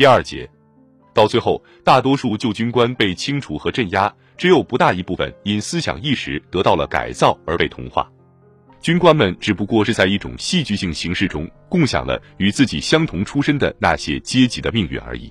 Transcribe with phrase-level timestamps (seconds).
[0.00, 0.48] 第二节，
[1.12, 8.10] 到最后，大多数旧军官被清除和镇压，只有不大一部分因思想意识得到了改造而被同化。
[8.80, 15.30] 军官们只不过是在一种戏剧性形式中共享了与自己相同出身的那些阶级的命运而已。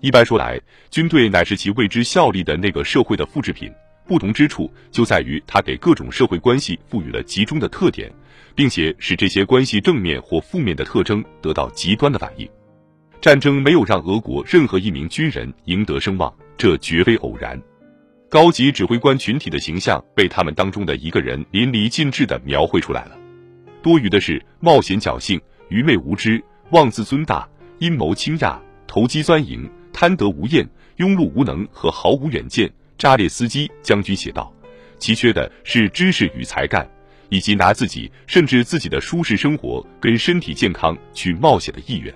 [0.00, 0.58] 一般说来，
[0.90, 3.70] 军队乃是其为之效力的那个社会的复制品。
[4.06, 8.10] 不同之处就在于，它给各种社会关系赋予了集中的特点，
[8.54, 12.48] 并且使这些关系正面或负面的特征得到极端的反应。
[13.20, 17.60] 战争没有让俄国任何一名军人赢得声望，这绝非偶然。
[18.30, 23.18] 高级指挥官群体的形象被他们当中的一个人淋漓尽致地描绘出来了。
[23.82, 25.38] 多余的是冒险侥幸、
[25.68, 27.46] 愚昧无知、妄自尊大、
[27.78, 30.66] 阴谋轻轧、投机钻营、贪得无厌、
[30.96, 32.72] 庸碌无能和毫无远见。
[32.96, 34.50] 扎列斯基将军写道
[34.98, 36.88] ：“奇缺的是知识与才干，
[37.28, 42.14] 以及拿自己甚至自己的舒适生活跟身体健康去冒险的意愿。”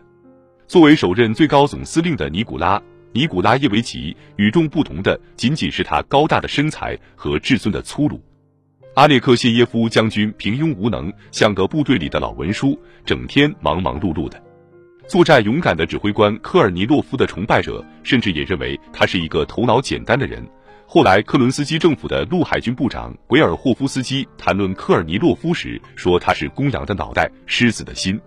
[0.67, 2.79] 作为首任最高总司令的尼古拉·
[3.13, 8.21] 尼古拉耶维奇与众不同的仅仅是他高大的身材和至尊的粗鲁。
[8.95, 14.43] 阿列克谢耶夫将军平庸无能，像个部队里的老文书，整天忙忙碌碌的。
[15.07, 20.43] 作战勇敢的指挥官科尔尼洛夫的崇拜者甚至也认为他是一个头脑简单的人。
[20.87, 28.19] 后来，克伦斯基政府的陆海军部长维尔霍夫斯基谈论科尔尼洛夫时说：“他是公羊的脑袋，狮子的心。”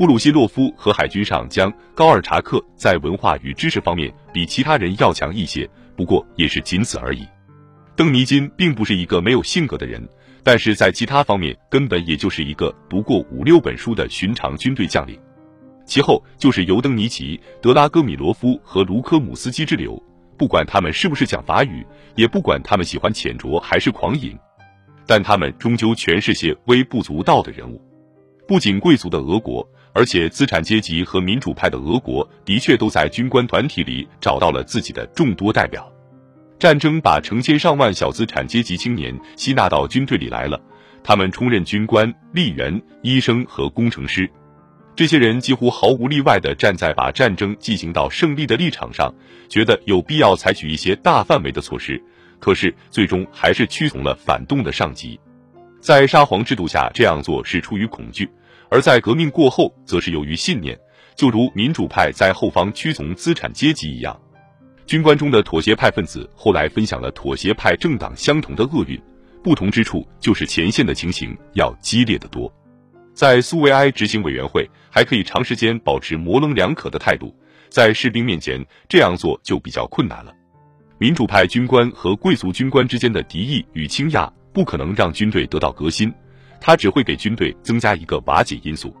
[0.00, 7.28] 布鲁西洛夫和海军上将高尔察克在文化与知识方面比其他人要强一些，不过也是仅此而已。
[7.94, 10.02] 邓尼金并不是一个没有性格的人，
[10.42, 15.20] 但是在其他方面根本也就是一个读过五六本书的寻常军队将领。
[15.84, 20.02] 其后就是尤登尼奇、德拉戈米罗夫和卢科姆斯基之流。
[20.38, 24.34] 不管他们是不是讲法语，也不管他们喜欢浅酌还是狂饮，
[25.06, 27.78] 但他们终究全是些微不足道的人物。
[28.50, 35.88] 不仅贵族的俄国，而且资产阶级和民主派的俄国，的确都在军官团体里找到了自己的众多代表。
[36.58, 40.60] 战争把成千上万小资产阶级青年吸纳到军队里来了，
[41.04, 44.28] 他们充任军官、吏员、医生和工程师。
[44.96, 49.14] 这些人几乎毫无例外地站在把战争进行到胜利的立场上，
[49.48, 52.02] 觉得有必要采取一些大范围的措施，
[52.40, 55.20] 可是最终还是屈从了反动的上级。
[55.80, 58.28] 在沙皇制度下这样做是出于恐惧，
[58.70, 60.78] 而在革命过后则是由于信念，
[61.16, 64.18] 就如民主派在后方屈从资产阶级一样。
[64.86, 69.00] 军官中的妥协派分子后来分享了妥协派政党相同的厄运，
[69.42, 72.52] 不同之处就是前线的情形要激烈得多。
[73.12, 77.34] 在苏维埃执行委员会还可以长时间保持模棱两可的态度，
[77.68, 80.32] 在士兵面前这样做就比较困难了。
[80.98, 86.12] 民主派军官和贵族军官之间的敌意与倾轧不可能让军队得到革新，
[86.60, 88.94] 它只会给军队增加一个瓦解因素。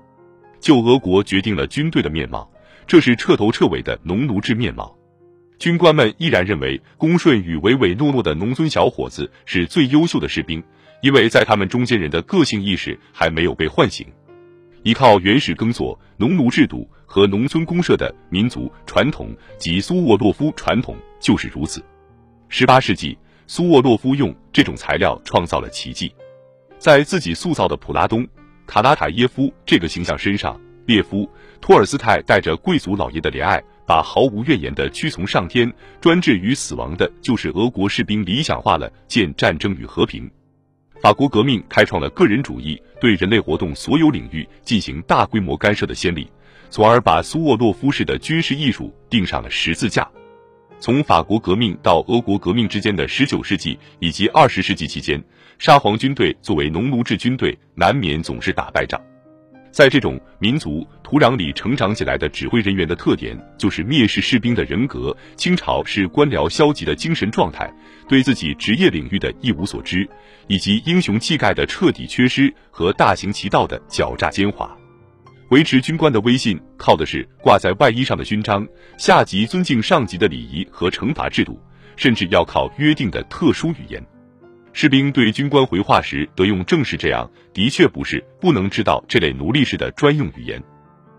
[0.58, 2.50] 旧俄国决定了军队的面貌，
[2.86, 4.96] 这是彻头彻尾的农奴制面貌。
[5.58, 10.62] 军官们依然认为恭顺与唯唯诺诺的农村小伙子是最优秀的士兵。
[11.02, 14.06] 因为在他们中间人的个性意识还没有被唤醒，
[14.82, 21.82] 依靠原始耕作、农奴制度和农村公社的民族传统及苏沃洛夫传统就是如此。
[22.50, 23.16] 十八世纪，
[23.46, 26.12] 苏沃洛夫用这种材料创造了奇迹，
[26.80, 28.26] 在自己塑造的普拉东、
[28.66, 31.28] 卡拉塔耶夫这个形象身上，列夫、
[31.60, 35.70] 托尔斯泰带着贵族老爷的怜爱，把毫无怨言的屈从上天、
[36.00, 40.28] 专制与死亡的，就是俄国士兵理想化了，见战争与和平。
[41.02, 46.32] 法国革命开创了个人主义对人类活动所有领域进行大规模干涉的先例，
[46.70, 50.08] 从而把苏沃洛夫式的军事艺术钉上了十字架。
[50.80, 55.22] 从法国革命到俄国革命之间的十九世纪以及二十世纪期间，
[55.58, 58.98] 沙皇军队作为农奴制军队，难免总是打败仗。
[59.70, 65.14] 在这种民族土壤里成长起来的指挥人员的特点，就是蔑视士兵的人格。
[65.36, 67.72] 清朝是官僚消极的精神状态，
[68.08, 70.08] 对自己职业领域的一无所知，
[70.48, 74.79] 以及英雄气概的彻底缺失和大行其道的狡诈奸猾。
[75.50, 78.64] 维持军官的威信，靠的是挂在外衣上的勋章，
[78.96, 81.60] 下级尊敬上级的礼仪和惩罚制度，
[81.96, 84.00] 甚至要靠约定的特殊语言。
[84.72, 90.62] 士兵对军官回话时得用正是这样，的确不是不能知道这类奴隶式的专用语言。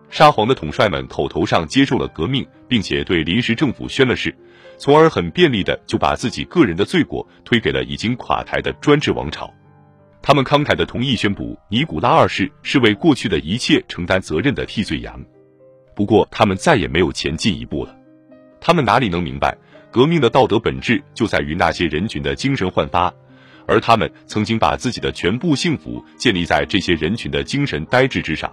[0.10, 4.34] 沙皇的统帅们口头上接受了革命，并且对临时政府宣了誓，
[4.78, 9.54] 从而很便利的就把自己个人的罪过推给了已经垮台的专制王朝。
[10.22, 15.20] 他们慷慨的同意宣布尼古拉二世是为过去的一切承担责任的替罪羊。
[15.96, 17.96] 不过，他们再也没有前进一步了。
[18.60, 19.58] 他们哪里能明白，
[19.92, 23.14] 革命的道德本质就在于那些人群的精神焕发。
[23.68, 28.52] 而他们曾经把自己的全部幸福建立在这些人群的精神呆滞之上。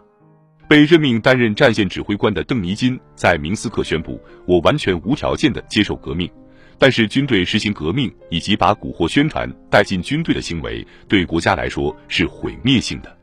[0.68, 6.30] 被任命担任战线指挥官的邓尼金在明斯克宣布：“我完全无条件的接受革命，
[6.78, 13.18] 但是军队实行革命以及把蛊惑宣传带进军队的行为，对国家来说是毁灭性的。”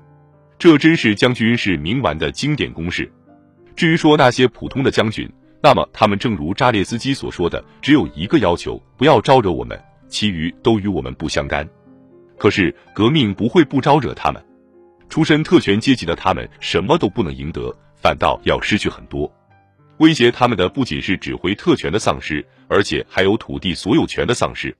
[0.59, 3.11] 这真是将军是冥顽的经典公式。
[3.75, 5.29] 至于说那些普通的将军，
[5.61, 11.67] 那么他们正如扎列斯基所说的，只有一个要求：不要招惹我们，其余都与我们不相干。
[12.37, 14.41] 可是革命不会不招惹他们。
[15.09, 19.31] 出身特权阶级的他们，什么都不能赢得，反倒要失去很多。
[19.97, 24.75] 威胁他们的不仅是指挥特权的丧失，而且还有土地所有权的丧失。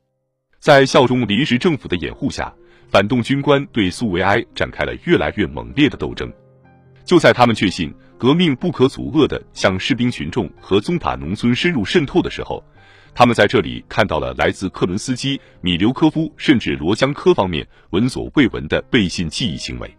[0.59, 2.53] 在效忠临时政府的掩护下，
[2.89, 6.31] 反动军官对苏维埃展开了越来越猛烈的斗争。
[7.05, 12.63] 就在他们确信革命不可阻遏地向士兵群众和宗法农村深入渗透的时候，
[13.13, 19.95] 他们在这里看到了来自克伦斯基、米留科夫甚至罗江科方面闻所未闻的背信弃义行为。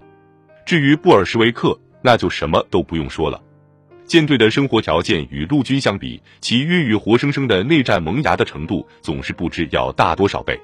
[0.66, 3.40] 至于布尔什维克，那就什么都不用说了。
[4.06, 10.58] 舰队的生活条件与陆军相比，其孕育活生生的内战萌芽的程度，总是不知要大多少倍。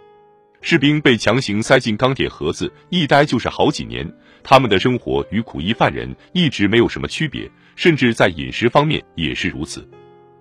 [0.60, 4.08] 士兵被强行塞进钢铁盒子，一待就是好几年。
[4.44, 9.88] 他们的生活与苦役犯人一直没有什么区别，甚至在饮食方面也是如此。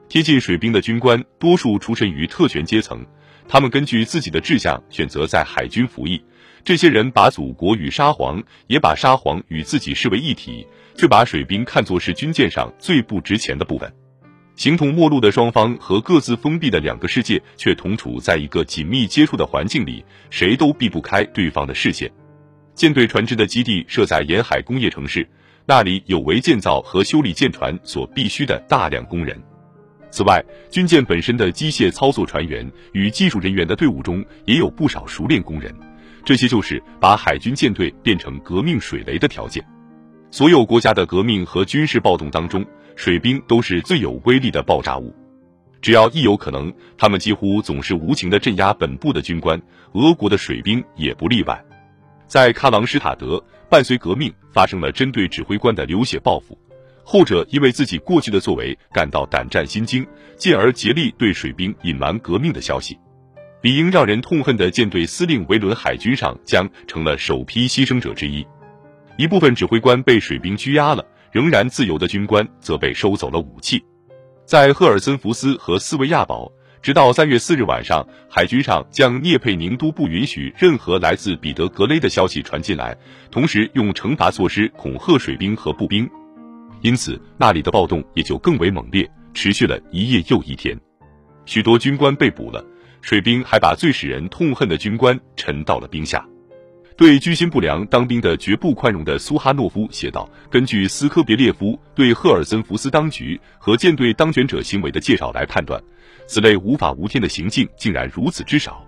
[0.08, 3.04] 贴近水兵的军官，多数出身于特权阶层，
[3.48, 6.22] 他们根据自己的志向选择在海军服役。
[6.64, 13.92] 这些人把祖国与沙皇，也把沙皇与自己视为一体，却把水兵看作是军舰上最不值钱的部分。
[14.56, 22.12] 形同陌路的双方和各自封闭的两个世界，却同处在一个紧密接触的环境里，谁都避不开对方的视线。
[22.76, 25.28] 舰队船只的基地设在沿海工业城市，
[25.66, 29.42] 那里有为建造和修理舰船所必需的大量工人。
[30.12, 35.74] 此外，军舰本身的机械操作船员与技术人员的队伍中，也有不少熟练工人。
[36.24, 39.66] 这些就是把海军舰队变成革命水雷的条件。
[40.34, 45.14] 所有国家的革命和军事暴动当中，水兵都是最有威力的爆炸物。
[45.82, 49.62] 只要一有可能，他们几乎总是无情的镇压本部的军官，
[49.92, 51.62] 俄国的水兵也不例外。
[52.28, 56.58] 在喀朗施塔德，伴随革命发生了针对指挥官的流血报复，
[57.04, 60.08] 后者因为自己过去的作为感到胆战心惊，
[60.38, 62.98] 进而竭力对水兵隐瞒革命的消息。
[63.62, 68.48] 理应让人痛恨的舰队司令维伦海军上将成了首批牺牲者之一，
[69.18, 73.84] 一部分指挥官被水兵拘押了，仍然自由的军官则被收走了武器。
[74.46, 82.98] 在赫尔森福斯和斯维亚堡，直到三月四日晚上，海军上将涅佩宁都不允许任何来自彼得格雷的消息传进来，
[83.30, 86.10] 同时用惩罚措施恐吓水兵和步兵，
[86.82, 90.78] 因此那里的暴动也就更为猛烈，持续了一夜又一天，
[91.46, 92.66] 许多军官被捕了。
[93.02, 96.24] 水兵还把最使人痛恨的军官沉到了冰下。
[97.02, 105.82] 对居心不良当兵的绝不宽容的苏哈诺夫写道：“根据斯科别列夫对赫尔森福斯当局和舰队当权者行为的介绍来判断，
[106.28, 108.86] 此类无法无天的行径竟然如此之少，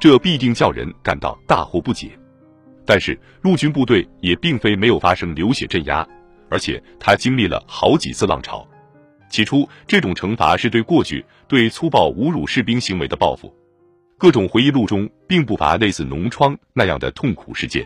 [0.00, 2.10] 这必定叫人感到大惑不解。
[2.84, 6.04] 但是陆军部队也并非没有发生流血镇压，
[6.50, 8.66] 而且他经历了好几次浪潮。”
[9.30, 13.54] 起初，这种惩罚是对过去对粗暴侮辱士兵行为的报复。
[14.22, 17.84] 各种回忆录中并不乏类似脓疮那样的痛苦事件。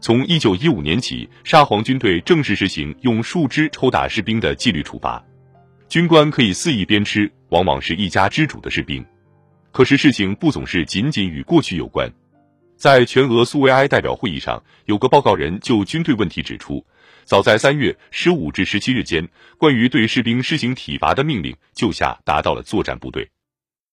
[0.00, 5.24] 从一九一五年起，沙皇军队正式实行用树枝抽打士兵的纪律处罚，
[5.88, 9.06] 军官可以肆意鞭笞，往往是一家之主的士兵。
[9.70, 12.10] 可是事情不总是仅仅与过去有关。
[12.76, 16.84] 在全俄苏维埃代表会议上，有个报告人就军队问题指出。
[17.22, 23.30] 早在三月十五至十七日间，关于对士兵施行体罚的命令就下达到了作战部队。